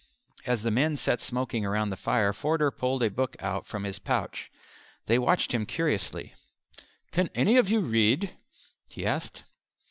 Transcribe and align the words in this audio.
As 0.47 0.63
the 0.63 0.71
men 0.71 0.97
sat 0.97 1.21
smoking 1.21 1.63
round 1.63 1.91
the 1.91 1.95
fire 1.95 2.33
Forder 2.33 2.71
pulled 2.71 3.03
a 3.03 3.11
book 3.11 3.35
out 3.39 3.67
from 3.67 3.83
his 3.83 3.99
pouch. 3.99 4.49
They 5.05 5.19
watched 5.19 5.51
him 5.51 5.67
curiously. 5.67 6.33
"Can 7.11 7.29
any 7.35 7.55
of 7.57 7.69
you 7.69 7.81
read?" 7.81 8.35
he 8.87 9.05
asked. 9.05 9.43